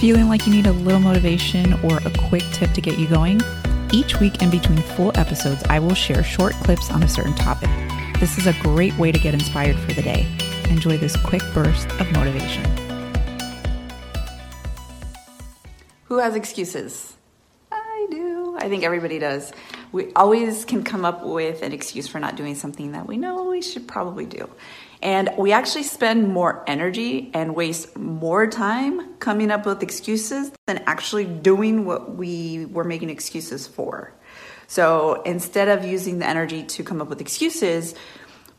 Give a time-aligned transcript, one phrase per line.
[0.00, 3.40] Feeling like you need a little motivation or a quick tip to get you going?
[3.92, 7.70] Each week in between full episodes, I will share short clips on a certain topic.
[8.18, 10.26] This is a great way to get inspired for the day.
[10.68, 12.64] Enjoy this quick burst of motivation.
[16.04, 17.14] Who has excuses?
[17.70, 18.58] I do.
[18.58, 19.52] I think everybody does.
[19.94, 23.44] We always can come up with an excuse for not doing something that we know
[23.44, 24.50] we should probably do.
[25.00, 30.82] And we actually spend more energy and waste more time coming up with excuses than
[30.88, 34.12] actually doing what we were making excuses for.
[34.66, 37.94] So instead of using the energy to come up with excuses,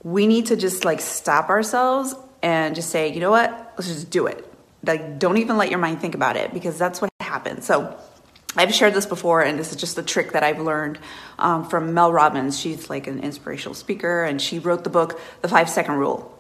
[0.04, 4.10] we need to just like stop ourselves and just say, you know what, let's just
[4.10, 4.50] do it.
[4.86, 7.66] Like, don't even let your mind think about it because that's what happens.
[7.66, 8.00] So,
[8.58, 10.98] I've shared this before, and this is just a trick that I've learned
[11.38, 12.60] um, from Mel Robbins.
[12.60, 16.32] She's like an inspirational speaker, and she wrote the book, The Five Second Rule.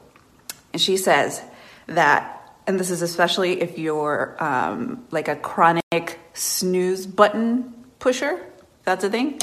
[0.71, 1.41] And she says
[1.87, 8.45] that, and this is especially if you're um, like a chronic snooze button pusher,
[8.83, 9.39] that's a thing.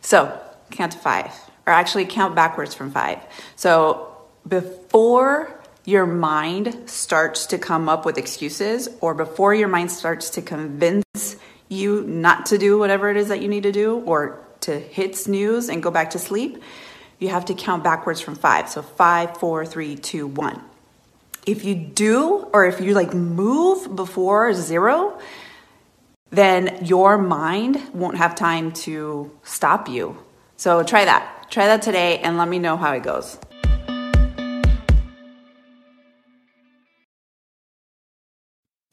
[0.00, 0.40] So
[0.70, 1.32] count to five,
[1.66, 3.18] or actually count backwards from five.
[3.54, 10.30] So before your mind starts to come up with excuses, or before your mind starts
[10.30, 11.35] to convince
[11.68, 15.16] you not to do whatever it is that you need to do, or to hit
[15.16, 16.62] snooze and go back to sleep,
[17.18, 18.68] you have to count backwards from five.
[18.68, 20.62] So five, four, three, two, one
[21.46, 25.18] if you do or if you like move before zero,
[26.30, 30.18] then your mind won't have time to stop you.
[30.56, 31.46] So try that.
[31.50, 33.38] Try that today and let me know how it goes.